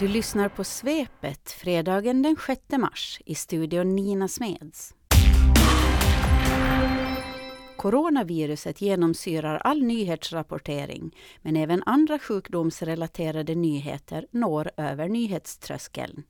Du 0.00 0.08
lyssnar 0.08 0.48
på 0.48 0.64
Svepet 0.64 1.50
fredagen 1.50 2.22
den 2.22 2.36
6 2.46 2.60
mars 2.78 3.20
i 3.26 3.34
studion 3.34 3.96
Nina 3.96 4.28
Smeds. 4.28 4.94
Coronaviruset 7.76 8.80
genomsyrar 8.80 9.56
all 9.56 9.82
nyhetsrapportering 9.82 11.16
men 11.42 11.56
även 11.56 11.82
andra 11.86 12.18
sjukdomsrelaterade 12.18 13.54
nyheter 13.54 14.26
når 14.30 14.70
över 14.76 15.08
nyhetströskeln. 15.08 16.22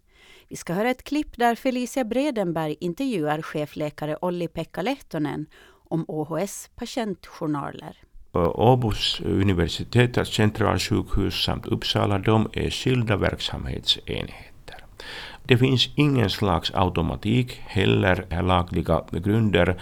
Vi 0.49 0.57
ska 0.57 0.73
höra 0.73 0.91
ett 0.91 1.05
klipp 1.05 1.37
där 1.37 1.55
Felicia 1.55 2.05
Bredenberg 2.05 2.77
intervjuar 2.81 3.43
chefläkare 3.43 4.17
Olli-Pekka 4.21 4.83
Lehtonen 4.83 5.47
om 5.71 6.05
OHS 6.09 6.71
patientjournaler. 6.75 8.08
Åbos 8.33 9.21
universitet, 9.21 10.29
centralsjukhus 10.29 11.45
samt 11.45 11.67
Uppsala, 11.67 12.19
de 12.19 12.49
är 12.53 12.71
skilda 12.71 13.17
verksamhetsenheter. 13.17 14.85
Det 15.43 15.59
finns 15.59 15.89
ingen 15.95 16.31
slags 16.31 16.71
automatik 16.75 17.61
heller 17.67 18.43
lagliga 18.43 19.05
grunder 19.11 19.81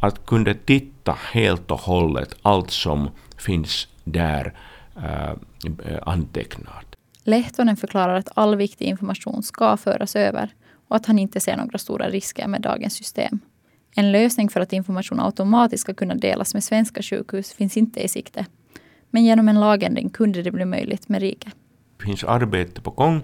att 0.00 0.26
kunna 0.26 0.54
titta 0.54 1.16
helt 1.32 1.70
och 1.70 1.80
hållet 1.80 2.36
allt 2.42 2.70
som 2.70 3.10
finns 3.38 3.88
där 4.04 4.52
äh, 4.96 5.98
antecknat. 6.02 6.96
Lehtonen 7.24 7.76
förklarar 7.76 8.14
att 8.14 8.28
all 8.34 8.56
viktig 8.56 8.86
information 8.86 9.42
ska 9.42 9.76
föras 9.76 10.16
över 10.16 10.54
och 10.88 10.96
att 10.96 11.06
han 11.06 11.18
inte 11.18 11.40
ser 11.40 11.56
några 11.56 11.78
stora 11.78 12.08
risker 12.08 12.46
med 12.46 12.62
dagens 12.62 12.94
system. 12.94 13.40
En 13.98 14.12
lösning 14.12 14.48
för 14.48 14.60
att 14.60 14.72
information 14.72 15.20
automatiskt 15.20 15.80
ska 15.80 15.94
kunna 15.94 16.14
delas 16.14 16.54
med 16.54 16.64
svenska 16.64 17.02
sjukhus 17.02 17.52
finns 17.52 17.76
inte 17.76 18.00
i 18.00 18.08
sikte. 18.08 18.46
Men 19.10 19.24
genom 19.24 19.48
en 19.48 19.60
lagändring 19.60 20.10
kunde 20.10 20.42
det 20.42 20.50
bli 20.50 20.64
möjligt 20.64 21.08
med 21.08 21.20
Rike. 21.20 21.50
Det 21.98 22.04
finns 22.04 22.24
arbete 22.24 22.80
på 22.80 22.90
gång 22.90 23.22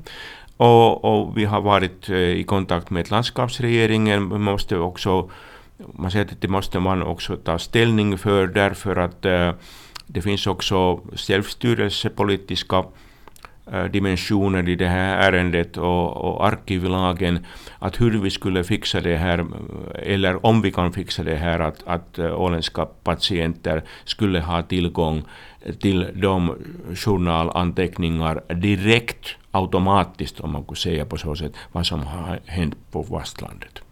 och, 0.56 1.04
och 1.04 1.38
vi 1.38 1.44
har 1.44 1.60
varit 1.60 2.08
eh, 2.08 2.16
i 2.16 2.44
kontakt 2.44 2.90
med 2.90 3.10
landskapsregeringen. 3.10 4.28
Man 4.28 4.42
måste 4.42 4.76
också 4.76 5.30
man 5.94 6.10
säger 6.10 6.24
att 6.24 6.40
det 6.40 6.48
måste 6.48 6.80
man 6.80 7.02
också 7.02 7.36
ta 7.36 7.58
ställning 7.58 8.18
för 8.18 8.46
därför 8.46 8.96
att 8.96 9.24
eh, 9.24 9.52
det 10.06 10.22
finns 10.22 10.46
också 10.46 11.00
självstyrelsepolitiska 11.16 12.84
Eh, 13.70 13.84
dimensioner 13.84 14.68
i 14.68 14.74
det 14.74 14.88
här 14.88 15.32
ärendet 15.32 15.76
och, 15.76 16.16
och 16.16 16.46
arkivlagen, 16.46 17.46
att 17.78 18.00
hur 18.00 18.18
vi 18.18 18.30
skulle 18.30 18.64
fixa 18.64 19.00
det 19.00 19.16
här, 19.16 19.46
eller 19.94 20.46
om 20.46 20.62
vi 20.62 20.72
kan 20.72 20.92
fixa 20.92 21.22
det 21.22 21.36
här, 21.36 21.60
att, 21.60 21.82
att 21.86 22.18
eh, 22.18 22.40
åländska 22.40 22.86
patienter 22.86 23.82
skulle 24.04 24.40
ha 24.40 24.62
tillgång 24.62 25.22
till 25.80 26.06
de 26.14 26.54
journalanteckningar 26.94 28.54
direkt 28.54 29.36
automatiskt, 29.50 30.40
om 30.40 30.52
man 30.52 30.64
kan 30.64 30.76
säga 30.76 31.04
på 31.04 31.16
så 31.16 31.36
sätt, 31.36 31.52
vad 31.72 31.86
som 31.86 32.02
har 32.02 32.40
hänt 32.46 32.76
på 32.90 33.04
fastlandet. 33.04 33.91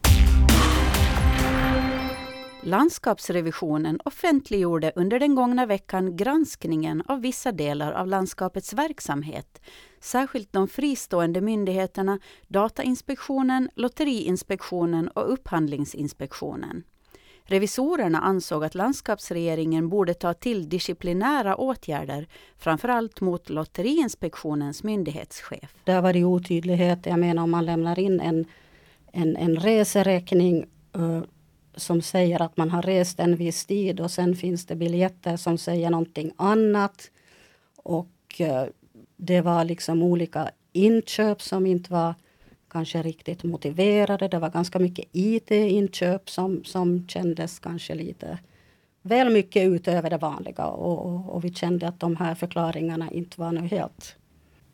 Landskapsrevisionen 2.62 4.00
offentliggjorde 4.04 4.92
under 4.96 5.18
den 5.18 5.34
gångna 5.34 5.66
veckan 5.66 6.16
granskningen 6.16 7.02
av 7.06 7.20
vissa 7.20 7.52
delar 7.52 7.92
av 7.92 8.06
landskapets 8.06 8.72
verksamhet, 8.72 9.60
särskilt 10.00 10.52
de 10.52 10.68
fristående 10.68 11.40
myndigheterna 11.40 12.18
Datainspektionen, 12.48 13.70
Lotteriinspektionen 13.74 15.08
och 15.08 15.32
Upphandlingsinspektionen. 15.32 16.82
Revisorerna 17.44 18.20
ansåg 18.20 18.64
att 18.64 18.74
landskapsregeringen 18.74 19.88
borde 19.88 20.14
ta 20.14 20.34
till 20.34 20.68
disciplinära 20.68 21.56
åtgärder, 21.56 22.28
framförallt 22.58 23.20
mot 23.20 23.50
Lotteriinspektionens 23.50 24.82
myndighetschef. 24.82 25.74
Det 25.84 25.92
har 25.92 26.02
varit 26.02 26.24
otydlighet. 26.24 27.06
Jag 27.06 27.18
menar 27.18 27.42
om 27.42 27.50
man 27.50 27.66
lämnar 27.66 27.98
in 27.98 28.20
en, 28.20 28.44
en, 29.12 29.36
en 29.36 29.56
reseräkning 29.56 30.66
uh, 30.96 31.22
som 31.74 32.02
säger 32.02 32.42
att 32.42 32.56
man 32.56 32.70
har 32.70 32.82
rest 32.82 33.20
en 33.20 33.36
viss 33.36 33.66
tid 33.66 34.00
och 34.00 34.10
sen 34.10 34.36
finns 34.36 34.66
det 34.66 34.76
biljetter 34.76 35.36
som 35.36 35.58
säger 35.58 35.90
någonting 35.90 36.32
annat. 36.36 37.10
Och 37.76 38.40
eh, 38.40 38.64
det 39.16 39.40
var 39.40 39.64
liksom 39.64 40.02
olika 40.02 40.50
inköp 40.72 41.42
som 41.42 41.66
inte 41.66 41.92
var 41.92 42.14
kanske 42.70 43.02
riktigt 43.02 43.44
motiverade. 43.44 44.28
Det 44.28 44.38
var 44.38 44.50
ganska 44.50 44.78
mycket 44.78 45.04
IT-inköp 45.12 46.30
som, 46.30 46.64
som 46.64 47.08
kändes 47.08 47.58
kanske 47.58 47.94
lite 47.94 48.38
väl 49.02 49.30
mycket 49.30 49.68
utöver 49.68 50.10
det 50.10 50.18
vanliga. 50.18 50.66
Och, 50.66 51.06
och, 51.06 51.34
och 51.34 51.44
vi 51.44 51.52
kände 51.52 51.88
att 51.88 52.00
de 52.00 52.16
här 52.16 52.34
förklaringarna 52.34 53.10
inte 53.10 53.40
var 53.40 53.52
nu 53.52 53.60
helt 53.60 54.16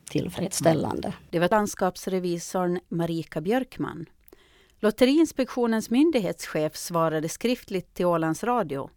tillfredsställande. 0.09 1.13
Det 1.29 1.39
var 1.39 1.49
landskapsrevisorn 1.49 2.79
Marika 2.89 3.41
Björkman. 3.41 4.05
Lotteriinspektionens 4.79 5.89
myndighetschef 5.89 6.75
svarade 6.75 7.29
skriftligt 7.29 7.93
till 7.93 8.05
Ålands 8.05 8.43
Radio. 8.43 8.89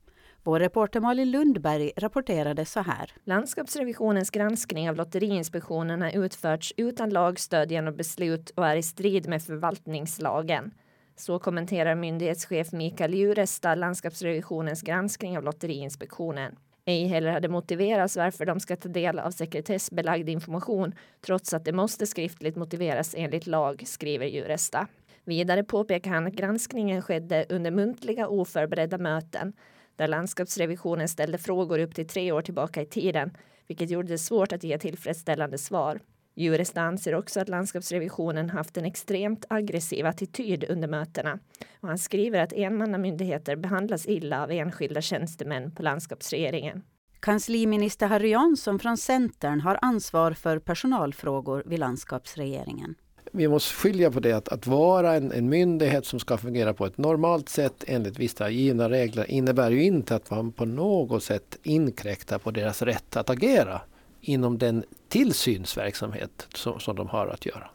Vår 0.42 0.60
reporter 0.60 1.00
Malin 1.00 1.30
Lundberg 1.30 1.92
rapporterade 1.96 2.64
så 2.64 2.80
här. 2.80 3.12
Landskapsrevisionens 3.24 4.30
granskning 4.30 4.90
av 4.90 4.96
Lotteriinspektionen 4.96 6.02
har 6.02 6.24
utförts 6.24 6.74
utan 6.76 7.10
lagstöd 7.10 7.72
genom 7.72 7.96
beslut 7.96 8.50
och 8.50 8.66
är 8.66 8.76
i 8.76 8.82
strid 8.82 9.28
med 9.28 9.42
förvaltningslagen. 9.42 10.70
Så 11.16 11.38
kommenterar 11.38 11.94
myndighetschef 11.94 12.72
Mikael 12.72 13.14
Juresta 13.14 13.74
landskapsrevisionens 13.74 14.82
granskning 14.82 15.38
av 15.38 15.44
Lotteriinspektionen. 15.44 16.56
Ej 16.84 17.06
heller 17.06 17.30
hade 17.30 17.48
motiverats 17.48 18.16
varför 18.16 18.46
de 18.46 18.60
ska 18.60 18.76
ta 18.76 18.88
del 18.88 19.18
av 19.18 19.30
sekretessbelagd 19.30 20.28
information 20.28 20.94
trots 21.20 21.54
att 21.54 21.64
det 21.64 21.72
måste 21.72 22.06
skriftligt 22.06 22.56
motiveras 22.56 23.14
enligt 23.18 23.46
lag, 23.46 23.82
skriver 23.86 24.26
Juresta. 24.26 24.88
Vidare 25.30 25.64
påpekar 25.64 26.10
han 26.10 26.26
att 26.26 26.32
granskningen 26.32 27.02
skedde 27.02 27.46
under 27.48 27.70
muntliga 27.70 28.28
oförberedda 28.28 28.98
möten 28.98 29.52
där 29.96 30.08
landskapsrevisionen 30.08 31.08
ställde 31.08 31.38
frågor 31.38 31.78
upp 31.78 31.94
till 31.94 32.08
tre 32.08 32.32
år 32.32 32.42
tillbaka 32.42 32.82
i 32.82 32.86
tiden, 32.86 33.36
vilket 33.66 33.90
gjorde 33.90 34.08
det 34.08 34.18
svårt 34.18 34.52
att 34.52 34.64
ge 34.64 34.78
tillfredsställande 34.78 35.58
svar. 35.58 36.00
Jurist 36.34 36.76
anser 36.76 37.14
också 37.14 37.40
att 37.40 37.48
landskapsrevisionen 37.48 38.50
haft 38.50 38.76
en 38.76 38.84
extremt 38.84 39.44
aggressiv 39.48 40.06
attityd 40.06 40.64
under 40.68 40.88
mötena 40.88 41.38
och 41.80 41.88
han 41.88 41.98
skriver 41.98 42.40
att 42.40 42.52
enmannamyndigheter 42.52 43.56
behandlas 43.56 44.06
illa 44.06 44.42
av 44.42 44.50
enskilda 44.50 45.00
tjänstemän 45.00 45.70
på 45.70 45.82
landskapsregeringen. 45.82 46.82
Kansliminister 47.20 48.06
Harry 48.06 48.30
Jansson 48.30 48.78
från 48.78 48.96
Centern 48.96 49.60
har 49.60 49.78
ansvar 49.82 50.32
för 50.32 50.58
personalfrågor 50.58 51.62
vid 51.66 51.78
landskapsregeringen 51.78 52.94
vi 53.32 53.48
måste 53.48 53.74
skilja 53.74 54.10
på 54.10 54.20
det 54.20 54.32
att, 54.32 54.48
att 54.48 54.66
vara 54.66 55.14
en, 55.14 55.32
en, 55.32 55.48
myndighet 55.48 56.06
som 56.06 56.20
ska 56.20 56.38
fungera 56.38 56.74
på 56.74 56.86
ett 56.86 56.98
normalt 56.98 57.48
sätt 57.48 57.84
enligt 57.86 58.18
vissa 58.18 58.50
givna 58.50 58.90
regler 58.90 59.30
innebär 59.30 59.70
ju 59.70 59.82
inte 59.82 60.14
att 60.14 60.30
man 60.30 60.52
på 60.52 60.64
något 60.64 61.22
sätt 61.22 61.58
inkräktar 61.62 62.38
på 62.38 62.50
deras 62.50 62.82
rätt 62.82 63.16
att 63.16 63.30
agera 63.30 63.80
inom 64.20 64.58
den 64.58 64.84
tillsynsverksamhet 65.08 66.48
som, 66.54 66.80
som 66.80 66.96
de 66.96 67.08
har 67.08 67.26
att 67.26 67.46
göra. 67.46 67.70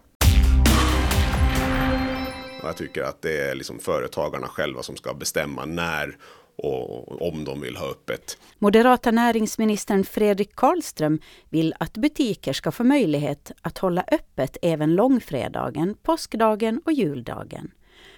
Jag 2.64 2.78
tycker 2.78 3.04
att 3.04 3.22
det 3.22 3.50
är 3.50 3.56
liksom 3.56 3.80
företagarna 3.80 4.48
själva 4.48 4.84
som 4.84 4.96
ska 4.96 5.14
bestämma 5.14 5.66
när 5.66 6.18
och 6.56 7.28
om 7.28 7.44
de 7.44 7.62
vill 7.62 7.76
ha 7.76 7.92
öppet. 7.92 8.38
Moderata 8.60 9.12
näringsministern 9.12 10.04
Fredrik 10.04 10.56
Karlström 10.56 11.20
vill 11.50 11.74
att 11.80 11.94
butiker 11.98 12.54
ska 12.54 12.72
få 12.72 12.84
möjlighet 12.84 13.52
att 13.62 13.78
hålla 13.78 14.04
öppet 14.12 14.58
även 14.62 14.96
långfredagen, 14.96 15.96
påskdagen 16.04 16.82
och 16.86 16.94
juldagen. 16.94 17.72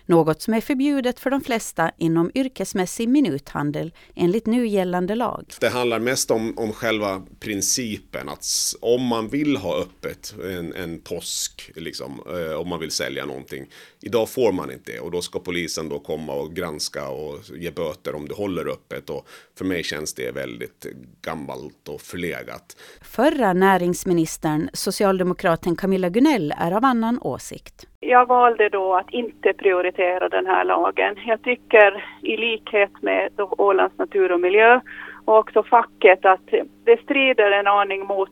Något 0.10 0.42
som 0.42 0.54
är 0.54 0.62
förbjudet 0.62 1.20
för 1.20 1.30
de 1.30 1.42
flesta 1.42 1.92
inom 1.98 2.32
yrkesmässig 2.36 3.10
minuthandel 3.10 3.94
enligt 4.16 4.46
nu 4.46 4.68
gällande 4.68 5.16
lag. 5.16 5.46
Det 5.60 5.70
handlar 5.70 6.00
mest 6.00 6.32
om, 6.32 6.58
om 6.58 6.74
själva 6.74 7.22
principen 7.40 8.30
att 8.30 8.46
om 8.82 9.04
man 9.04 9.28
vill 9.28 9.58
ha 9.58 9.82
öppet 9.82 10.36
en, 10.44 10.74
en 10.74 11.00
påsk, 11.00 11.72
liksom, 11.76 12.22
eh, 12.28 12.60
om 12.60 12.70
man 12.70 12.80
vill 12.80 12.92
sälja 12.92 13.26
någonting. 13.26 13.66
Idag 14.02 14.30
får 14.30 14.52
man 14.52 14.72
inte 14.72 14.92
det 14.92 15.00
och 15.00 15.12
då 15.12 15.22
ska 15.22 15.40
polisen 15.40 15.90
då 15.90 16.00
komma 16.00 16.34
och 16.34 16.56
granska 16.56 17.10
och 17.10 17.40
ge 17.56 17.72
böter 17.72 18.16
om 18.16 18.28
du 18.28 18.36
håller 18.36 18.68
öppet. 18.68 19.10
Och 19.10 19.28
för 19.58 19.66
mig 19.66 19.84
känns 19.84 20.14
det 20.14 20.32
väldigt 20.32 20.86
gammalt 21.22 21.88
och 21.88 22.02
förlegat. 22.02 22.78
Förra 23.02 23.54
näringsministern, 23.54 24.70
socialdemokraten 24.74 25.76
Camilla 25.76 26.10
Gunell, 26.10 26.54
är 26.58 26.72
av 26.72 26.86
annan 26.86 27.20
åsikt. 27.22 27.86
Jag 28.10 28.28
valde 28.28 28.70
då 28.70 28.96
att 28.96 29.10
inte 29.10 29.54
prioritera 29.54 30.30
den 30.30 30.46
här 30.46 30.64
lagen. 30.64 31.16
Jag 31.26 31.42
tycker 31.42 32.04
i 32.22 32.38
likhet 32.38 33.02
med 33.02 33.30
Ålands 33.38 33.98
natur 33.98 34.32
och 34.32 34.40
miljö 34.40 34.80
och 35.26 35.38
också 35.38 35.64
facket 35.64 36.26
att 36.26 36.54
det 36.84 37.02
strider 37.04 37.52
en 37.52 37.68
aning 37.68 38.06
mot 38.06 38.32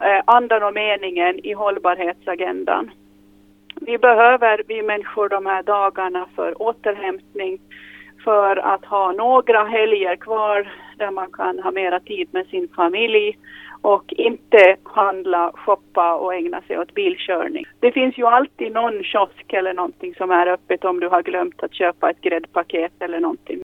eh, 0.00 0.22
andan 0.24 0.62
och 0.62 0.74
meningen 0.74 1.46
i 1.46 1.52
hållbarhetsagendan. 1.52 2.90
Vi 3.74 3.98
behöver, 3.98 4.62
vi 4.68 4.82
människor, 4.82 5.28
de 5.28 5.46
här 5.46 5.62
dagarna 5.62 6.26
för 6.36 6.62
återhämtning, 6.62 7.58
för 8.24 8.56
att 8.56 8.84
ha 8.84 9.12
några 9.12 9.64
helger 9.64 10.16
kvar 10.16 10.72
där 10.98 11.10
man 11.10 11.32
kan 11.32 11.58
ha 11.58 11.70
mera 11.70 12.00
tid 12.00 12.28
med 12.30 12.46
sin 12.46 12.68
familj 12.76 13.38
och 13.80 14.12
inte 14.12 14.76
handla, 14.82 15.52
shoppa 15.54 16.14
och 16.14 16.34
ägna 16.34 16.62
sig 16.62 16.78
åt 16.78 16.94
bilkörning. 16.94 17.64
Det 17.80 17.92
finns 17.92 18.18
ju 18.18 18.26
alltid 18.26 18.72
någon 18.72 19.04
kiosk 19.04 19.52
eller 19.52 19.74
någonting 19.74 20.14
som 20.14 20.30
är 20.30 20.46
öppet 20.46 20.84
om 20.84 21.00
du 21.00 21.08
har 21.08 21.22
glömt 21.22 21.62
att 21.62 21.74
köpa 21.74 22.10
ett 22.10 22.20
gräddpaket 22.20 22.92
eller 23.00 23.20
någonting. 23.20 23.62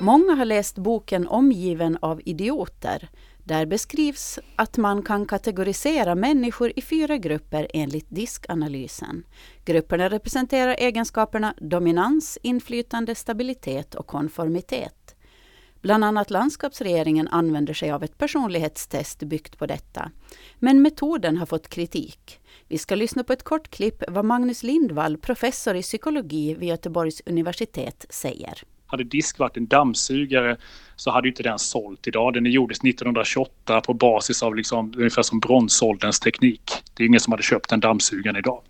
Många 0.00 0.34
har 0.34 0.44
läst 0.44 0.78
boken 0.78 1.26
Omgiven 1.28 1.98
av 2.02 2.20
idioter. 2.24 3.08
Där 3.46 3.66
beskrivs 3.66 4.38
att 4.56 4.76
man 4.76 5.02
kan 5.02 5.26
kategorisera 5.26 6.14
människor 6.14 6.72
i 6.76 6.82
fyra 6.82 7.16
grupper 7.16 7.68
enligt 7.74 8.06
diskanalysen. 8.08 9.24
Grupperna 9.64 10.08
representerar 10.08 10.76
egenskaperna 10.78 11.54
dominans, 11.60 12.38
inflytande, 12.42 13.14
stabilitet 13.14 13.94
och 13.94 14.06
konformitet. 14.06 15.16
Bland 15.80 16.04
annat 16.04 16.30
landskapsregeringen 16.30 17.28
använder 17.28 17.74
sig 17.74 17.90
av 17.90 18.02
ett 18.02 18.18
personlighetstest 18.18 19.18
byggt 19.18 19.58
på 19.58 19.66
detta. 19.66 20.10
Men 20.58 20.82
metoden 20.82 21.36
har 21.36 21.46
fått 21.46 21.68
kritik. 21.68 22.40
Vi 22.68 22.78
ska 22.78 22.94
lyssna 22.94 23.24
på 23.24 23.32
ett 23.32 23.42
kort 23.42 23.70
klipp 23.70 24.02
vad 24.08 24.24
Magnus 24.24 24.62
Lindvall, 24.62 25.18
professor 25.18 25.76
i 25.76 25.82
psykologi 25.82 26.54
vid 26.54 26.68
Göteborgs 26.68 27.22
universitet, 27.26 28.06
säger. 28.10 28.62
Hade 28.86 29.04
disk 29.04 29.38
varit 29.38 29.56
en 29.56 29.66
dammsugare 29.66 30.56
så 30.96 31.10
hade 31.10 31.28
inte 31.28 31.42
den 31.42 31.58
sålt 31.58 32.06
idag. 32.06 32.34
Den 32.34 32.46
gjordes 32.46 32.78
1928 32.78 33.80
på 33.80 33.94
basis 33.94 34.42
av 34.42 34.56
liksom, 34.56 34.92
ungefär 34.96 35.22
som 35.22 35.40
bronsålderns 35.40 36.20
teknik. 36.20 36.72
Det 36.94 37.02
är 37.02 37.06
ingen 37.06 37.20
som 37.20 37.32
hade 37.32 37.42
köpt 37.42 37.70
den 37.70 37.80
dammsugaren 37.80 38.36
idag. 38.36 38.62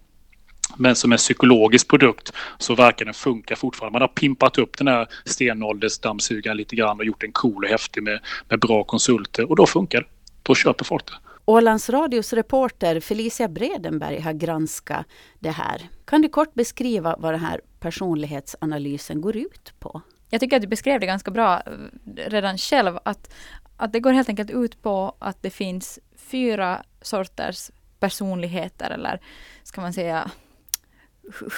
Men 0.77 0.95
som 0.95 1.13
en 1.13 1.19
psykologisk 1.19 1.89
produkt 1.89 2.33
så 2.59 2.75
verkar 2.75 3.05
den 3.05 3.15
funka 3.15 3.57
fortfarande. 3.57 3.93
Man 3.93 4.03
har 4.03 4.09
pimpat 4.09 4.59
upp 4.59 4.79
den 4.79 4.89
här 4.89 5.09
stenåldersdammsugaren 5.25 6.57
lite 6.57 6.77
grann 6.77 6.99
och 6.99 7.05
gjort 7.05 7.21
den 7.21 7.33
cool 7.33 7.65
och 7.65 7.71
häftig 7.71 8.03
med, 8.03 8.21
med 8.49 8.61
bra 8.61 8.85
konsulter 8.85 9.51
och 9.51 9.57
då 9.57 9.67
funkar 9.67 10.01
det. 10.01 10.07
Då 10.43 10.55
köper 10.55 10.85
folk 10.85 11.07
det. 11.07 11.15
Ålands 11.47 11.91
Radios 11.91 12.33
reporter 12.33 13.01
Felicia 13.01 13.49
Bredenberg 13.49 14.21
har 14.21 14.33
granskat 14.33 15.07
det 15.39 15.51
här. 15.51 15.89
Kan 16.05 16.23
du 16.23 16.29
kort 16.29 16.55
beskriva 16.55 17.17
vad 17.19 17.33
den 17.33 17.41
här 17.41 17.61
personlighetsanalysen 17.81 19.21
går 19.21 19.37
ut 19.37 19.73
på? 19.79 20.01
Jag 20.31 20.41
tycker 20.41 20.57
att 20.57 20.63
du 20.63 20.69
beskrev 20.69 21.01
det 21.01 21.07
ganska 21.07 21.31
bra 21.31 21.63
eh, 21.67 22.31
redan 22.31 22.59
själv. 22.59 22.99
Att, 23.05 23.35
att 23.77 23.93
det 23.93 24.01
går 24.01 24.13
helt 24.13 24.29
enkelt 24.29 24.51
ut 24.51 24.83
på 24.83 25.17
att 25.19 25.43
det 25.43 25.51
finns 25.51 25.99
fyra 26.17 26.83
sorters 27.03 27.71
personligheter 28.01 28.91
eller 28.91 29.21
ska 29.63 29.81
man 29.81 29.93
säga 29.93 30.31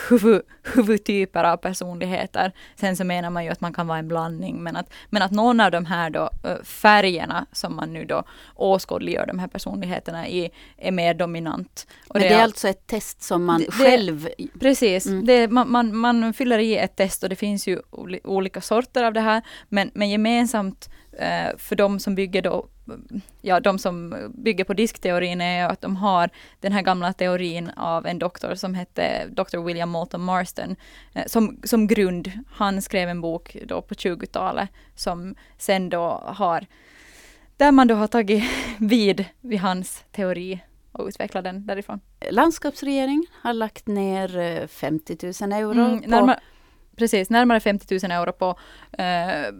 huvud, 0.08 0.42
huvudtyper 0.74 1.44
av 1.44 1.56
personligheter. 1.56 2.52
Sen 2.76 2.96
så 2.96 3.04
menar 3.04 3.30
man 3.30 3.44
ju 3.44 3.50
att 3.50 3.60
man 3.60 3.72
kan 3.72 3.86
vara 3.86 3.98
en 3.98 4.08
blandning, 4.08 4.62
men 4.62 4.76
att, 4.76 4.92
men 5.10 5.22
att 5.22 5.30
någon 5.30 5.60
av 5.60 5.70
de 5.70 5.86
här 5.86 6.10
då 6.10 6.30
färgerna 6.64 7.46
som 7.52 7.76
man 7.76 7.92
nu 7.92 8.04
då 8.04 8.24
åskådliggör 8.54 9.26
de 9.26 9.38
här 9.38 9.48
personligheterna 9.48 10.28
i 10.28 10.50
är 10.76 10.92
mer 10.92 11.14
dominant. 11.14 11.86
Och 12.08 12.14
men 12.14 12.22
det, 12.22 12.28
är 12.28 12.42
alltså 12.42 12.68
ett 12.68 12.86
test 12.86 13.22
som 13.22 13.44
man 13.44 13.60
det, 13.60 13.70
själv... 13.70 14.28
Precis, 14.60 15.06
mm. 15.06 15.26
det, 15.26 15.48
man, 15.48 15.70
man, 15.70 15.96
man 15.96 16.32
fyller 16.32 16.58
i 16.58 16.76
ett 16.76 16.96
test 16.96 17.22
och 17.22 17.28
det 17.28 17.36
finns 17.36 17.66
ju 17.66 17.80
olika 18.24 18.60
sorter 18.60 19.04
av 19.04 19.12
det 19.12 19.20
här, 19.20 19.42
men, 19.68 19.90
men 19.94 20.10
gemensamt 20.10 20.88
för 21.56 21.76
de 21.76 22.00
som 22.00 22.14
bygger 22.14 22.42
då, 22.42 22.68
ja 23.40 23.60
de 23.60 23.78
som 23.78 24.14
bygger 24.34 24.64
på 24.64 24.74
diskteorin 24.74 25.40
är 25.40 25.68
att 25.68 25.80
de 25.80 25.96
har 25.96 26.30
den 26.60 26.72
här 26.72 26.82
gamla 26.82 27.12
teorin 27.12 27.70
av 27.76 28.06
en 28.06 28.18
doktor 28.18 28.54
som 28.54 28.74
hette 28.74 29.26
Dr. 29.26 29.58
William 29.58 29.90
Moulton 29.90 30.22
Marston 30.22 30.76
eh, 31.14 31.26
som, 31.26 31.60
som 31.64 31.86
grund. 31.86 32.32
Han 32.50 32.82
skrev 32.82 33.08
en 33.08 33.20
bok 33.20 33.56
då 33.66 33.82
på 33.82 33.94
20-talet 33.94 34.68
som 34.94 35.34
sen 35.58 35.88
då 35.88 36.08
har, 36.24 36.66
där 37.56 37.72
man 37.72 37.88
då 37.88 37.94
har 37.94 38.06
tagit 38.06 38.44
vid 38.78 39.24
vid 39.40 39.60
hans 39.60 40.04
teori 40.12 40.60
och 40.92 41.06
utvecklat 41.06 41.44
den 41.44 41.66
därifrån. 41.66 42.00
Landskapsregering 42.30 43.26
har 43.42 43.52
lagt 43.52 43.86
ner 43.86 44.66
50 44.66 45.12
eh, 45.12 45.48
000 45.48 45.52
euro 45.52 45.84
mm, 45.84 46.02
på 46.02 46.08
närmare, 46.10 46.40
Precis, 46.96 47.30
närmare 47.30 47.60
50 47.60 47.98
000 48.02 48.12
euro 48.12 48.32
på, 48.32 48.58
eh, 48.98 49.52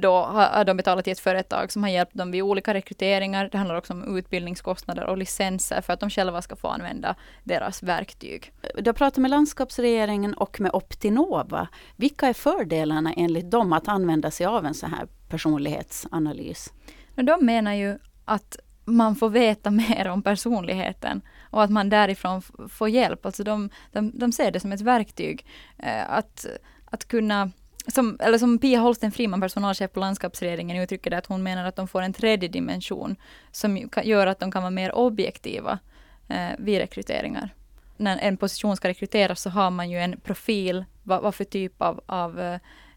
då 0.00 0.16
har 0.16 0.64
de 0.64 0.76
betalat 0.76 1.04
till 1.04 1.12
ett 1.12 1.20
företag 1.20 1.72
som 1.72 1.82
har 1.82 1.90
hjälpt 1.90 2.14
dem 2.14 2.30
vid 2.30 2.42
olika 2.42 2.74
rekryteringar. 2.74 3.48
Det 3.52 3.58
handlar 3.58 3.76
också 3.76 3.92
om 3.92 4.18
utbildningskostnader 4.18 5.04
och 5.04 5.18
licenser 5.18 5.80
för 5.80 5.92
att 5.92 6.00
de 6.00 6.10
själva 6.10 6.42
ska 6.42 6.56
få 6.56 6.68
använda 6.68 7.14
deras 7.44 7.82
verktyg. 7.82 8.52
Du 8.78 8.88
har 8.88 8.92
pratat 8.92 9.18
med 9.18 9.30
landskapsregeringen 9.30 10.34
och 10.34 10.60
med 10.60 10.74
Optinova. 10.74 11.68
Vilka 11.96 12.26
är 12.26 12.32
fördelarna 12.32 13.12
enligt 13.12 13.50
dem 13.50 13.72
att 13.72 13.88
använda 13.88 14.30
sig 14.30 14.46
av 14.46 14.66
en 14.66 14.74
sån 14.74 14.90
här 14.90 15.06
personlighetsanalys? 15.28 16.72
De 17.14 17.46
menar 17.46 17.74
ju 17.74 17.98
att 18.24 18.58
man 18.84 19.16
får 19.16 19.30
veta 19.30 19.70
mer 19.70 20.08
om 20.08 20.22
personligheten 20.22 21.22
och 21.50 21.62
att 21.62 21.70
man 21.70 21.88
därifrån 21.88 22.42
får 22.68 22.88
hjälp. 22.88 23.26
Alltså 23.26 23.44
de, 23.44 23.70
de, 23.92 24.18
de 24.18 24.32
ser 24.32 24.50
det 24.50 24.60
som 24.60 24.72
ett 24.72 24.80
verktyg. 24.80 25.46
Eh, 25.78 26.10
att, 26.10 26.46
att 26.84 27.08
kunna 27.08 27.50
som, 27.90 28.16
eller 28.20 28.38
som 28.38 28.58
Pia 28.58 28.80
Holsten 28.80 29.12
Friman, 29.12 29.40
personalchef 29.40 29.92
på 29.92 30.00
landskapsregeringen, 30.00 30.82
uttrycker 30.82 31.10
det 31.10 31.18
att 31.18 31.26
hon 31.26 31.42
menar 31.42 31.64
att 31.64 31.76
de 31.76 31.88
får 31.88 32.02
en 32.02 32.12
tredje 32.12 32.48
dimension 32.48 33.16
som 33.52 33.88
gör 34.04 34.26
att 34.26 34.40
de 34.40 34.52
kan 34.52 34.62
vara 34.62 34.70
mer 34.70 34.94
objektiva 34.94 35.78
eh, 36.28 36.50
vid 36.58 36.78
rekryteringar. 36.78 37.54
När 37.96 38.18
en 38.18 38.36
position 38.36 38.76
ska 38.76 38.88
rekryteras 38.88 39.40
så 39.40 39.50
har 39.50 39.70
man 39.70 39.90
ju 39.90 39.98
en 39.98 40.20
profil, 40.20 40.84
vad, 41.02 41.22
vad 41.22 41.34
för 41.34 41.44
typ 41.44 41.82
av, 41.82 42.00
av 42.06 42.40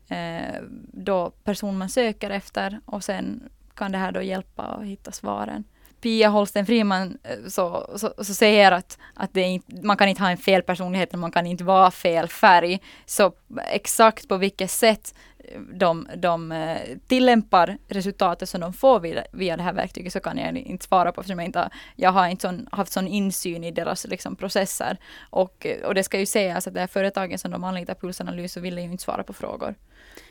eh, 0.08 0.62
då 0.94 1.30
person 1.30 1.78
man 1.78 1.90
söker 1.90 2.30
efter 2.30 2.80
och 2.86 3.04
sen 3.04 3.50
kan 3.76 3.92
det 3.92 3.98
här 3.98 4.12
då 4.12 4.22
hjälpa 4.22 4.64
att 4.64 4.86
hitta 4.86 5.12
svaren. 5.12 5.64
Pia 6.04 6.30
Holsten 6.30 6.66
Friman 6.66 7.18
eh, 7.24 7.48
så, 7.48 7.90
så, 7.96 8.14
så, 8.18 8.34
säger 8.34 8.72
att, 8.72 8.98
att 9.14 9.34
det 9.34 9.42
inte, 9.42 9.86
man 9.86 9.98
kan 9.98 10.10
inte 10.10 10.22
ha 10.22 10.30
en 10.30 10.38
fel 10.38 10.62
personlighet, 10.62 11.14
man 11.14 11.32
kan 11.32 11.46
inte 11.46 11.64
vara 11.64 11.92
fel 11.92 12.28
färg. 12.28 12.82
Så 13.06 13.34
exakt 13.72 14.28
på 14.28 14.38
vilket 14.38 14.72
sätt 14.72 15.16
eh, 15.38 15.62
de, 15.62 16.08
de 16.16 16.52
eh, 16.52 16.78
tillämpar 17.08 17.78
resultatet 17.88 18.50
som 18.50 18.62
de 18.62 18.74
får 18.74 19.00
via, 19.00 19.24
via 19.32 19.58
det 19.58 19.64
här 19.64 19.74
verktyget 19.74 20.14
så 20.14 20.20
kan 20.20 20.38
jag 20.38 20.58
inte 20.58 20.86
svara 20.86 21.12
på 21.12 21.22
eftersom 21.22 21.40
jag 21.40 21.46
inte 21.46 21.60
har, 21.60 21.70
jag 21.96 22.12
har 22.12 22.28
inte 22.28 22.42
sån, 22.42 22.68
haft 22.72 22.92
sån 22.92 23.08
insyn 23.08 23.64
i 23.64 23.72
deras 23.72 24.08
liksom, 24.08 24.36
processer. 24.36 24.98
Och, 25.30 25.68
och 25.86 25.96
det 25.96 26.04
ska 26.04 26.20
ju 26.20 26.26
sägas 26.26 26.68
att 26.68 26.74
det 26.74 26.80
här 26.80 26.88
företagen 26.88 27.40
som 27.40 27.52
de 27.52 27.64
anlitar 27.64 27.94
Pulsanalys 27.96 28.54
så 28.54 28.60
vill 28.60 28.78
ju 28.78 28.84
inte 28.84 29.04
svara 29.04 29.24
på 29.24 29.34
frågor. 29.34 29.76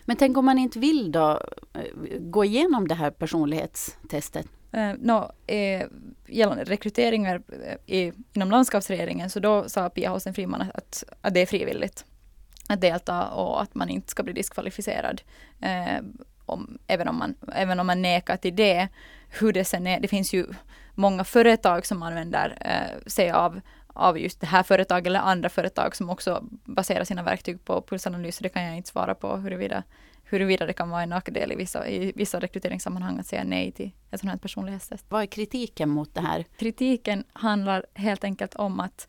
Men 0.04 0.16
tänk 0.16 0.36
om 0.36 0.44
man 0.44 0.58
inte 0.58 0.78
vill 0.78 1.12
då 1.12 1.40
gå 2.20 2.44
igenom 2.44 2.88
det 2.88 2.94
här 2.94 3.10
personlighetstestet? 3.10 4.46
Eh, 4.72 4.92
no, 4.98 5.32
eh, 5.46 5.86
gällande 6.26 6.64
rekryteringar 6.64 7.42
eh, 7.66 7.96
i, 7.96 8.12
inom 8.32 8.50
landskapsregeringen 8.50 9.30
så 9.30 9.40
då 9.40 9.68
sa 9.68 9.90
Pia 9.90 10.08
Hausen-Friman 10.08 10.70
att, 10.74 11.04
att 11.20 11.34
det 11.34 11.40
är 11.40 11.46
frivilligt 11.46 12.04
att 12.68 12.80
delta 12.80 13.28
och 13.28 13.62
att 13.62 13.74
man 13.74 13.88
inte 13.88 14.10
ska 14.10 14.22
bli 14.22 14.32
diskvalificerad. 14.32 15.22
Eh, 15.60 16.02
om, 16.46 16.78
även, 16.86 17.08
om 17.08 17.18
man, 17.18 17.34
även 17.52 17.80
om 17.80 17.86
man 17.86 18.02
nekar 18.02 18.36
till 18.36 18.56
det. 18.56 18.88
Hur 19.28 19.52
det 19.52 19.64
sen 19.64 19.86
är, 19.86 20.00
det 20.00 20.08
finns 20.08 20.32
ju 20.32 20.46
många 20.94 21.24
företag 21.24 21.86
som 21.86 22.02
använder 22.02 22.56
eh, 22.60 23.06
sig 23.06 23.30
av 23.30 23.60
av 23.94 24.18
just 24.18 24.40
det 24.40 24.46
här 24.46 24.62
företaget 24.62 25.06
eller 25.06 25.20
andra 25.20 25.48
företag 25.48 25.96
som 25.96 26.10
också 26.10 26.44
baserar 26.64 27.04
sina 27.04 27.22
verktyg 27.22 27.64
på 27.64 27.82
pulsanalyser. 27.82 28.42
Det 28.42 28.48
kan 28.48 28.62
jag 28.62 28.76
inte 28.76 28.88
svara 28.88 29.14
på 29.14 29.36
huruvida 29.36 29.82
huruvida 30.32 30.66
det 30.66 30.72
kan 30.72 30.90
vara 30.90 31.02
en 31.02 31.08
nackdel 31.08 31.52
i 31.52 31.54
vissa, 31.56 31.88
i 31.88 32.12
vissa 32.16 32.40
rekryteringssammanhang 32.40 33.18
att 33.18 33.26
säga 33.26 33.44
nej 33.44 33.72
till 33.72 33.90
ett 34.10 34.20
sådant 34.20 34.32
här 34.32 34.42
personlighetstest. 34.42 35.06
Vad 35.08 35.22
är 35.22 35.26
kritiken 35.26 35.88
mot 35.88 36.14
det 36.14 36.20
här? 36.20 36.44
Kritiken 36.56 37.24
handlar 37.32 37.86
helt 37.94 38.24
enkelt 38.24 38.54
om 38.54 38.80
att, 38.80 39.08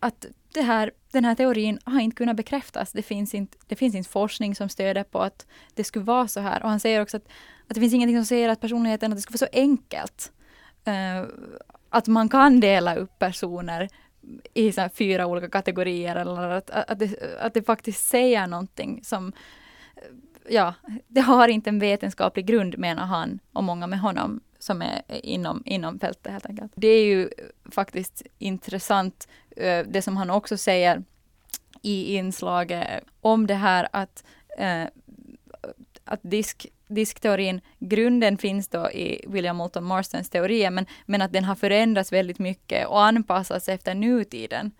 att 0.00 0.26
det 0.52 0.62
här, 0.62 0.92
den 1.12 1.24
här 1.24 1.34
teorin 1.34 1.78
har 1.84 2.00
inte 2.00 2.16
kunnat 2.16 2.36
bekräftas. 2.36 2.92
Det 2.92 3.02
finns 3.02 3.34
inte, 3.34 3.58
det 3.66 3.76
finns 3.76 3.94
inte 3.94 4.10
forskning 4.10 4.54
som 4.54 4.68
stöder 4.68 5.04
på 5.04 5.20
att 5.20 5.46
det 5.74 5.84
skulle 5.84 6.04
vara 6.04 6.28
så 6.28 6.40
här. 6.40 6.62
Och 6.62 6.68
han 6.68 6.80
säger 6.80 7.02
också 7.02 7.16
att, 7.16 7.28
att 7.68 7.74
det 7.74 7.80
finns 7.80 7.94
ingenting 7.94 8.16
som 8.16 8.26
säger 8.26 8.48
att 8.48 8.60
personligheten, 8.60 9.12
att 9.12 9.18
det 9.18 9.22
skulle 9.22 9.38
vara 9.40 9.50
så 9.52 9.58
enkelt. 9.58 10.32
Uh, 10.88 11.28
att 11.90 12.06
man 12.06 12.28
kan 12.28 12.60
dela 12.60 12.96
upp 12.96 13.18
personer 13.18 13.88
i 14.54 14.72
så 14.72 14.88
fyra 14.94 15.26
olika 15.26 15.48
kategorier 15.48 16.16
eller 16.16 16.50
att, 16.50 16.70
att, 16.70 16.98
det, 16.98 17.38
att 17.40 17.54
det 17.54 17.62
faktiskt 17.62 18.08
säger 18.08 18.46
någonting 18.46 19.00
som 19.04 19.32
ja, 20.48 20.74
det 21.08 21.20
har 21.20 21.48
inte 21.48 21.70
en 21.70 21.78
vetenskaplig 21.78 22.46
grund 22.46 22.78
menar 22.78 23.06
han 23.06 23.38
och 23.52 23.64
många 23.64 23.86
med 23.86 24.00
honom 24.00 24.40
som 24.58 24.82
är 24.82 25.02
inom, 25.08 25.62
inom 25.66 25.98
fältet 25.98 26.32
helt 26.32 26.46
enkelt. 26.46 26.72
Det 26.74 26.88
är 26.88 27.04
ju 27.04 27.30
faktiskt 27.70 28.22
intressant 28.38 29.28
eh, 29.56 29.86
det 29.86 30.02
som 30.02 30.16
han 30.16 30.30
också 30.30 30.56
säger 30.56 31.02
i 31.82 32.16
inslaget 32.16 33.04
om 33.20 33.46
det 33.46 33.54
här 33.54 33.88
att, 33.92 34.24
eh, 34.58 34.84
att 36.04 36.20
disk, 36.22 36.66
diskteorin, 36.86 37.60
grunden 37.78 38.38
finns 38.38 38.68
då 38.68 38.90
i 38.90 39.24
William 39.28 39.56
Moulton 39.56 39.84
Marstons 39.84 40.30
teorier, 40.30 40.70
men, 40.70 40.86
men 41.06 41.22
att 41.22 41.32
den 41.32 41.44
har 41.44 41.54
förändrats 41.54 42.12
väldigt 42.12 42.38
mycket 42.38 42.86
och 42.86 43.02
anpassats 43.02 43.68
efter 43.68 43.94
nutiden. 43.94 44.70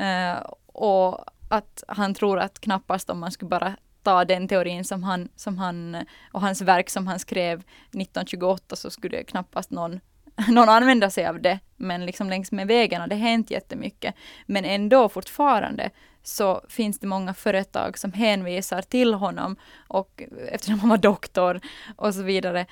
Uh, 0.00 0.40
och 0.66 1.24
att 1.48 1.84
han 1.88 2.14
tror 2.14 2.38
att 2.38 2.60
knappast 2.60 3.10
om 3.10 3.18
man 3.18 3.30
skulle 3.32 3.48
bara 3.48 3.76
ta 4.02 4.24
den 4.24 4.48
teorin 4.48 4.84
som 4.84 5.02
han, 5.02 5.28
som 5.36 5.58
han 5.58 5.96
och 6.32 6.40
hans 6.40 6.62
verk 6.62 6.90
som 6.90 7.06
han 7.06 7.18
skrev 7.18 7.58
1928 7.58 8.76
så 8.76 8.90
skulle 8.90 9.24
knappast 9.24 9.70
någon 9.70 10.00
någon 10.48 10.68
använda 10.68 11.10
sig 11.10 11.26
av 11.26 11.42
det, 11.42 11.58
men 11.76 12.06
liksom 12.06 12.30
längs 12.30 12.52
med 12.52 12.66
vägen 12.66 13.00
har 13.00 13.08
det 13.08 13.14
hänt 13.14 13.50
jättemycket. 13.50 14.14
Men 14.46 14.64
ändå 14.64 15.08
fortfarande 15.08 15.90
så 16.22 16.62
finns 16.68 16.98
det 16.98 17.06
många 17.06 17.34
företag 17.34 17.98
som 17.98 18.12
hänvisar 18.12 18.82
till 18.82 19.14
honom 19.14 19.56
och 19.88 20.22
eftersom 20.52 20.80
han 20.80 20.90
var 20.90 20.98
doktor 20.98 21.60
och 21.96 22.14
så 22.14 22.22
vidare 22.22 22.66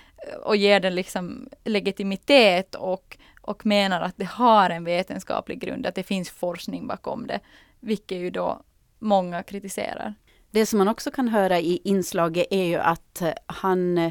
och 0.45 0.56
ger 0.56 0.80
den 0.80 0.95
liksom 0.95 1.49
legitimitet 1.64 2.75
och, 2.75 3.18
och 3.40 3.66
menar 3.66 4.00
att 4.00 4.14
det 4.16 4.25
har 4.25 4.71
en 4.71 4.85
vetenskaplig 4.85 5.61
grund, 5.61 5.87
att 5.87 5.95
det 5.95 6.02
finns 6.02 6.30
forskning 6.30 6.87
bakom 6.87 7.26
det, 7.26 7.40
vilket 7.80 8.18
ju 8.18 8.30
då 8.30 8.62
många 8.99 9.42
kritiserar. 9.42 10.14
Det 10.56 10.66
som 10.66 10.78
man 10.78 10.88
också 10.88 11.10
kan 11.10 11.28
höra 11.28 11.60
i 11.60 11.80
inslaget 11.84 12.46
är 12.50 12.64
ju 12.64 12.76
att 12.76 13.22
han 13.46 14.10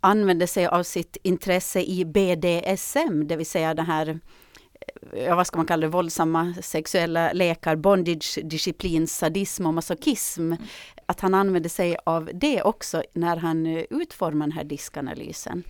använder 0.00 0.46
sig 0.46 0.66
av 0.66 0.82
sitt 0.82 1.16
intresse 1.22 1.80
i 1.80 2.04
BDSM, 2.04 3.26
det 3.26 3.36
vill 3.36 3.46
säga 3.46 3.74
det 3.74 3.82
här 3.82 4.18
ja, 5.26 5.34
vad 5.34 5.46
ska 5.46 5.56
man 5.56 5.66
kalla 5.66 5.80
det, 5.80 5.88
våldsamma 5.88 6.54
sexuella 6.60 7.32
lekar, 7.32 7.76
bondage, 7.76 8.38
disciplin, 8.42 9.06
sadism 9.06 9.66
och 9.66 9.74
masochism. 9.74 10.40
Mm. 10.52 10.58
Att 11.06 11.20
han 11.20 11.34
använder 11.34 11.70
sig 11.70 11.96
av 12.04 12.30
det 12.34 12.62
också 12.62 13.02
när 13.12 13.36
han 13.36 13.66
utformar 13.66 14.46
den 14.46 14.52
här 14.52 14.64
diskanalysen. 14.64 15.62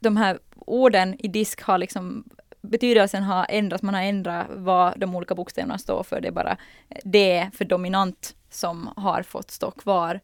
De 0.00 0.16
här 0.16 0.38
orden 0.56 1.16
i 1.18 1.28
disk 1.28 1.62
har 1.62 1.78
liksom 1.78 2.24
betydelsen 2.60 3.22
har 3.22 3.46
ändrats, 3.48 3.82
man 3.82 3.94
har 3.94 4.02
ändrat 4.02 4.46
vad 4.50 5.00
de 5.00 5.14
olika 5.14 5.34
bokstäverna 5.34 5.78
står 5.78 6.02
för. 6.02 6.20
Det 6.20 6.28
är 6.28 6.32
bara 6.32 6.56
det 7.04 7.50
för 7.54 7.64
dominant 7.64 8.36
som 8.56 8.90
har 8.96 9.22
fått 9.22 9.50
stå 9.50 9.70
kvar 9.70 10.20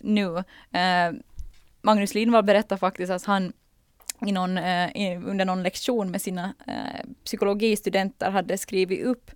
nu. 0.00 0.36
Eh, 0.72 1.12
Magnus 1.82 2.14
Lindvall 2.14 2.44
berättar 2.44 2.76
faktiskt 2.76 3.12
att 3.12 3.24
han 3.24 3.52
i 4.26 4.32
någon, 4.32 4.58
eh, 4.58 5.22
under 5.24 5.44
någon 5.44 5.62
lektion 5.62 6.10
med 6.10 6.22
sina 6.22 6.54
eh, 6.66 7.06
psykologistudenter 7.24 8.30
hade 8.30 8.58
skrivit 8.58 9.04
upp 9.04 9.30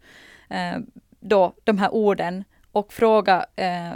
eh, 0.48 0.78
då 1.20 1.54
de 1.64 1.78
här 1.78 1.94
orden 1.94 2.44
och 2.72 2.92
fråga 2.92 3.46
eh, 3.56 3.92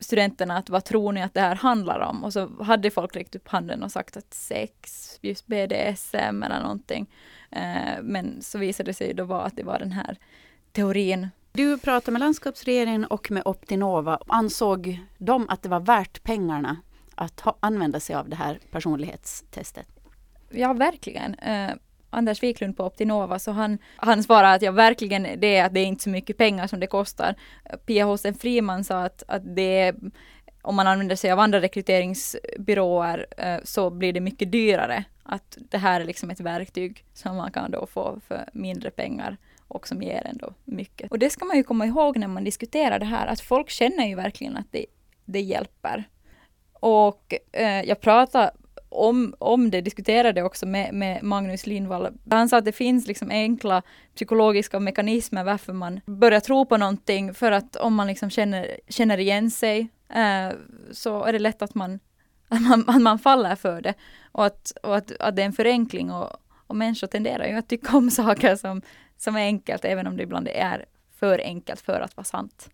studenterna 0.00 0.56
att 0.56 0.70
vad 0.70 0.84
tror 0.84 1.12
ni 1.12 1.22
att 1.22 1.34
det 1.34 1.40
här 1.40 1.54
handlar 1.54 2.00
om? 2.00 2.24
Och 2.24 2.32
så 2.32 2.62
hade 2.62 2.90
folk 2.90 3.16
räckt 3.16 3.36
upp 3.36 3.48
handen 3.48 3.82
och 3.82 3.92
sagt 3.92 4.16
att 4.16 4.34
sex, 4.34 5.18
just 5.22 5.46
BDSM 5.46 6.42
eller 6.42 6.60
någonting. 6.62 7.06
Eh, 7.50 8.02
men 8.02 8.42
så 8.42 8.58
visade 8.58 8.90
det 8.90 8.94
sig 8.94 9.14
då 9.14 9.24
vara 9.24 9.42
att 9.42 9.56
det 9.56 9.62
var 9.62 9.78
den 9.78 9.92
här 9.92 10.16
teorin 10.72 11.28
du 11.58 11.78
pratade 11.78 12.12
med 12.12 12.20
landskapsregeringen 12.20 13.04
och 13.04 13.30
med 13.30 13.42
Optinova. 13.44 14.18
Ansåg 14.26 15.00
de 15.18 15.48
att 15.48 15.62
det 15.62 15.68
var 15.68 15.80
värt 15.80 16.22
pengarna 16.22 16.76
att 17.14 17.40
ha, 17.40 17.56
använda 17.60 18.00
sig 18.00 18.16
av 18.16 18.28
det 18.28 18.36
här 18.36 18.58
personlighetstestet? 18.70 19.86
Ja, 20.50 20.72
verkligen. 20.72 21.34
Eh, 21.34 21.70
Anders 22.10 22.42
Wiklund 22.42 22.76
på 22.76 22.84
Optinova, 22.84 23.38
så 23.38 23.50
han, 23.50 23.78
han 23.96 24.22
svarade 24.22 24.54
att 24.54 24.62
ja, 24.62 24.72
verkligen 24.72 25.22
det 25.40 25.56
är 25.56 25.64
att 25.64 25.74
det 25.74 25.80
är 25.80 25.84
inte 25.84 26.02
så 26.02 26.10
mycket 26.10 26.36
pengar 26.36 26.66
som 26.66 26.80
det 26.80 26.86
kostar. 26.86 27.34
Pia 27.86 28.04
Hosen 28.04 28.34
Friman 28.34 28.84
sa 28.84 29.02
att, 29.02 29.22
att 29.28 29.56
det 29.56 29.80
är, 29.80 29.94
om 30.62 30.76
man 30.76 30.86
använder 30.86 31.16
sig 31.16 31.30
av 31.30 31.38
andra 31.38 31.60
rekryteringsbyråer 31.60 33.26
eh, 33.36 33.58
så 33.64 33.90
blir 33.90 34.12
det 34.12 34.20
mycket 34.20 34.52
dyrare. 34.52 35.04
Att 35.22 35.58
det 35.70 35.78
här 35.78 36.00
är 36.00 36.04
liksom 36.04 36.30
ett 36.30 36.40
verktyg 36.40 37.04
som 37.14 37.36
man 37.36 37.52
kan 37.52 37.70
då 37.70 37.86
få 37.86 38.20
för 38.28 38.48
mindre 38.52 38.90
pengar 38.90 39.36
och 39.68 39.88
som 39.88 40.02
ger 40.02 40.26
ändå 40.26 40.54
mycket. 40.64 41.10
Och 41.10 41.18
det 41.18 41.30
ska 41.30 41.44
man 41.44 41.56
ju 41.56 41.62
komma 41.62 41.86
ihåg 41.86 42.16
när 42.16 42.28
man 42.28 42.44
diskuterar 42.44 42.98
det 42.98 43.04
här, 43.04 43.26
att 43.26 43.40
folk 43.40 43.70
känner 43.70 44.06
ju 44.06 44.14
verkligen 44.14 44.56
att 44.56 44.72
det, 44.72 44.86
det 45.24 45.40
hjälper. 45.40 46.08
Och 46.72 47.34
eh, 47.52 47.82
jag 47.82 48.00
pratade 48.00 48.50
om, 48.88 49.34
om 49.38 49.70
det, 49.70 49.80
diskuterade 49.80 50.42
också 50.42 50.66
med, 50.66 50.94
med 50.94 51.22
Magnus 51.22 51.66
Lindvall. 51.66 52.08
Han 52.30 52.48
sa 52.48 52.56
att 52.56 52.64
det 52.64 52.72
finns 52.72 53.06
liksom 53.06 53.30
enkla 53.30 53.82
psykologiska 54.14 54.80
mekanismer 54.80 55.44
varför 55.44 55.72
man 55.72 56.00
börjar 56.06 56.40
tro 56.40 56.66
på 56.66 56.76
någonting. 56.76 57.34
För 57.34 57.52
att 57.52 57.76
om 57.76 57.94
man 57.94 58.06
liksom 58.06 58.30
känner, 58.30 58.76
känner 58.88 59.18
igen 59.18 59.50
sig 59.50 59.88
eh, 60.08 60.56
så 60.92 61.24
är 61.24 61.32
det 61.32 61.38
lätt 61.38 61.62
att 61.62 61.74
man, 61.74 62.00
att 62.48 62.62
man, 62.62 62.84
att 62.88 63.02
man 63.02 63.18
faller 63.18 63.56
för 63.56 63.80
det. 63.80 63.94
Och, 64.32 64.46
att, 64.46 64.72
och 64.82 64.96
att, 64.96 65.12
att 65.20 65.36
det 65.36 65.42
är 65.42 65.46
en 65.46 65.52
förenkling. 65.52 66.10
Och, 66.10 66.30
och 66.68 66.76
människor 66.76 67.06
tenderar 67.06 67.46
ju 67.46 67.54
att 67.54 67.68
tycka 67.68 67.96
om 67.96 68.10
saker 68.20 68.56
som, 68.56 68.82
som 69.16 69.36
är 69.36 69.40
enkelt, 69.40 69.84
även 69.84 70.06
om 70.06 70.16
det 70.16 70.22
ibland 70.22 70.48
är 70.48 70.84
för 71.18 71.38
enkelt 71.38 71.80
för 71.80 72.00
att 72.00 72.16
vara 72.16 72.24
sant. 72.24 72.70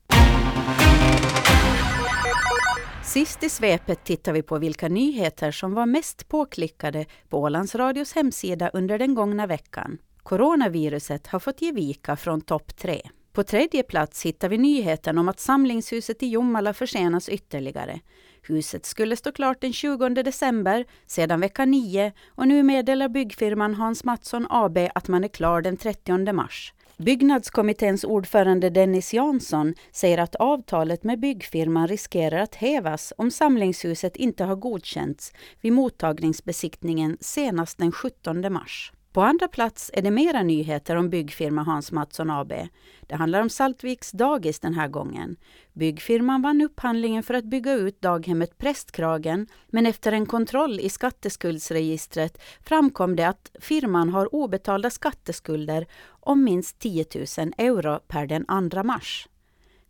Sist 3.05 3.43
i 3.43 3.51
svepet 3.51 4.05
tittar 4.05 4.33
vi 4.33 4.43
på 4.43 4.59
vilka 4.59 4.89
nyheter 4.89 5.51
som 5.51 5.75
var 5.75 5.87
mest 5.87 6.29
påklickade 6.29 7.07
på 7.29 7.39
Ålands 7.39 7.75
Radios 7.75 8.13
hemsida 8.15 8.69
under 8.69 8.99
den 8.99 9.15
gångna 9.15 9.47
veckan. 9.47 9.99
Coronaviruset 10.23 11.27
har 11.27 11.39
fått 11.39 11.63
ge 11.63 11.73
vika 11.73 12.17
från 12.17 12.41
topp 12.41 12.77
tre. 12.77 13.01
På 13.33 13.43
tredje 13.43 13.83
plats 13.83 14.27
hittar 14.27 14.49
vi 14.49 14.59
nyheten 14.59 15.19
om 15.19 15.29
att 15.29 15.41
samlingshuset 15.41 16.23
i 16.23 16.27
Jomala 16.29 16.75
försenas 16.75 17.29
ytterligare. 17.29 18.01
Huset 18.49 18.87
skulle 18.87 19.17
stå 19.17 19.33
klart 19.33 19.61
den 19.61 19.73
20 19.73 20.09
december, 20.09 20.85
sedan 21.07 21.41
vecka 21.41 21.65
9 21.65 22.13
och 22.29 22.49
nu 22.49 22.63
meddelar 22.63 23.09
byggfirman 23.09 23.75
Hans 23.75 24.05
Mattsson 24.05 24.47
AB 24.51 24.79
att 24.95 25.09
man 25.09 25.25
är 25.25 25.29
klar 25.29 25.63
den 25.63 25.77
30 25.77 26.33
mars. 26.33 26.73
Byggnadskommitténs 26.97 28.05
ordförande 28.05 28.71
Dennis 28.71 29.15
Jansson 29.15 29.75
säger 29.93 30.19
att 30.19 30.35
avtalet 30.35 31.05
med 31.05 31.21
byggfirman 31.21 31.89
riskerar 31.89 32.39
att 32.39 32.55
hävas 32.55 33.13
om 33.19 33.31
samlingshuset 33.31 34.17
inte 34.17 34.45
har 34.45 34.57
godkänts 34.57 35.33
vid 35.61 35.73
mottagningsbesiktningen 35.73 37.17
senast 37.21 37.79
den 37.79 37.93
17 37.93 38.53
mars. 38.53 38.93
På 39.15 39.23
andra 39.23 39.49
plats 39.49 39.91
är 39.95 40.03
det 40.03 40.11
mera 40.11 40.43
nyheter 40.43 40.97
om 40.97 41.11
byggfirma 41.11 41.63
Hans 41.63 41.93
Mattsson 41.93 42.31
AB. 42.31 42.53
Det 43.01 43.15
handlar 43.15 43.41
om 43.41 43.51
Saltviks 43.51 44.13
dagis 44.13 44.61
den 44.61 44.75
här 44.75 44.89
gången. 44.89 45.37
Byggfirman 45.73 46.43
vann 46.43 46.61
upphandlingen 46.61 47.23
för 47.23 47.35
att 47.35 47.45
bygga 47.45 47.73
ut 47.73 48.01
daghemmet 48.01 48.59
Prästkragen, 48.59 49.47
men 49.67 49.87
efter 49.87 50.13
en 50.13 50.27
kontroll 50.27 50.81
i 50.81 50.89
skatteskuldsregistret 50.89 52.43
framkom 52.65 53.17
det 53.17 53.29
att 53.29 53.51
firman 53.61 54.09
har 54.09 54.35
obetalda 54.35 54.91
skatteskulder 54.91 55.87
om 56.09 56.45
minst 56.45 56.79
10 56.79 57.05
000 57.39 57.53
euro 57.59 58.01
per 58.09 58.27
den 58.27 58.71
2 58.71 58.83
mars. 58.83 59.29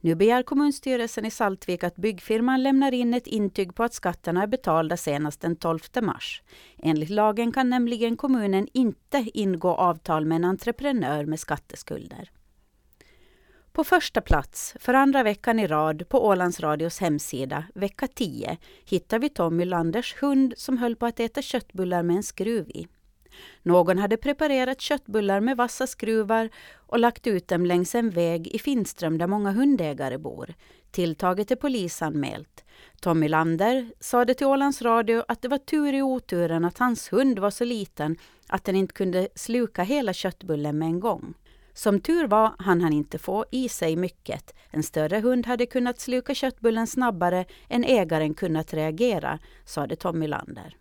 Nu 0.04 0.14
begär 0.14 0.42
kommunstyrelsen 0.42 1.24
i 1.24 1.30
Saltvik 1.30 1.84
att 1.84 1.96
byggfirman 1.96 2.62
lämnar 2.62 2.94
in 2.94 3.14
ett 3.14 3.26
intyg 3.26 3.74
på 3.74 3.82
att 3.82 3.94
skatterna 3.94 4.42
är 4.42 4.46
betalda 4.46 4.96
senast 4.96 5.40
den 5.40 5.56
12 5.56 5.78
mars. 6.02 6.42
Enligt 6.78 7.10
lagen 7.10 7.52
kan 7.52 7.70
nämligen 7.70 8.16
kommunen 8.16 8.68
inte 8.72 9.26
ingå 9.34 9.68
avtal 9.68 10.26
med 10.26 10.36
en 10.36 10.44
entreprenör 10.44 11.24
med 11.24 11.40
skatteskulder. 11.40 12.30
På 13.72 13.84
första 13.84 14.20
plats, 14.20 14.76
för 14.80 14.94
andra 14.94 15.22
veckan 15.22 15.58
i 15.58 15.66
rad, 15.66 16.08
på 16.08 16.26
Ålands 16.26 16.60
Radios 16.60 16.98
hemsida, 17.00 17.64
vecka 17.74 18.06
10, 18.06 18.58
hittar 18.84 19.18
vi 19.18 19.28
Tommy 19.28 19.64
Landers 19.64 20.14
hund 20.22 20.54
som 20.56 20.78
höll 20.78 20.96
på 20.96 21.06
att 21.06 21.20
äta 21.20 21.42
köttbullar 21.42 22.02
med 22.02 22.16
en 22.16 22.22
skruv 22.22 22.68
i. 22.68 22.86
Någon 23.62 23.98
hade 23.98 24.16
preparerat 24.16 24.80
köttbullar 24.80 25.40
med 25.40 25.56
vassa 25.56 25.86
skruvar 25.86 26.50
och 26.76 26.98
lagt 26.98 27.26
ut 27.26 27.48
dem 27.48 27.66
längs 27.66 27.94
en 27.94 28.10
väg 28.10 28.48
i 28.48 28.58
Finström 28.58 29.18
där 29.18 29.26
många 29.26 29.52
hundägare 29.52 30.18
bor. 30.18 30.54
Tilltaget 30.90 31.50
är 31.50 31.56
polisanmält. 31.56 32.64
Tommy 33.00 33.28
Lander 33.28 33.90
sade 34.00 34.34
till 34.34 34.46
Ålands 34.46 34.82
Radio 34.82 35.22
att 35.28 35.42
det 35.42 35.48
var 35.48 35.58
tur 35.58 35.94
i 35.94 36.02
oturen 36.02 36.64
att 36.64 36.78
hans 36.78 37.12
hund 37.12 37.38
var 37.38 37.50
så 37.50 37.64
liten 37.64 38.16
att 38.48 38.64
den 38.64 38.76
inte 38.76 38.94
kunde 38.94 39.28
sluka 39.34 39.82
hela 39.82 40.12
köttbullen 40.12 40.78
med 40.78 40.86
en 40.86 41.00
gång. 41.00 41.34
Som 41.74 42.00
tur 42.00 42.26
var 42.26 42.52
hann 42.58 42.80
han 42.80 42.92
inte 42.92 43.18
få 43.18 43.44
i 43.50 43.68
sig 43.68 43.96
mycket. 43.96 44.54
En 44.70 44.82
större 44.82 45.20
hund 45.20 45.46
hade 45.46 45.66
kunnat 45.66 46.00
sluka 46.00 46.34
köttbullen 46.34 46.86
snabbare 46.86 47.44
än 47.68 47.84
ägaren 47.84 48.34
kunnat 48.34 48.74
reagera, 48.74 49.38
sade 49.64 49.96
Tommy 49.96 50.26
Lander. 50.26 50.76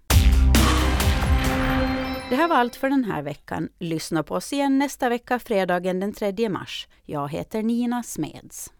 Det 2.30 2.36
här 2.36 2.48
var 2.48 2.56
allt 2.56 2.76
för 2.76 2.90
den 2.90 3.04
här 3.04 3.22
veckan. 3.22 3.70
Lyssna 3.80 4.24
på 4.24 4.36
oss 4.36 4.54
igen 4.54 4.80
nästa 4.80 5.10
vecka, 5.10 5.40
fredagen 5.40 6.00
den 6.00 6.14
3 6.14 6.50
mars. 6.50 6.88
Jag 7.06 7.32
heter 7.32 7.64
Nina 7.64 8.04
Smeds. 8.04 8.72